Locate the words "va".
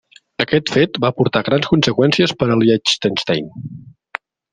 1.03-1.11